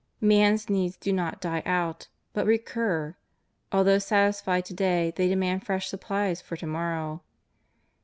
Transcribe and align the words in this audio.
Man's 0.19 0.67
needs 0.67 0.97
do 0.97 1.13
not 1.13 1.39
die 1.39 1.61
out, 1.63 2.07
but 2.33 2.47
recur; 2.47 3.15
although 3.71 3.99
satisfied 3.99 4.65
to 4.65 4.73
day 4.73 5.13
they 5.15 5.27
demand 5.27 5.63
fresh 5.63 5.91
suppMes 5.91 6.41
for 6.41 6.57
to 6.57 6.65
morrow. 6.65 7.21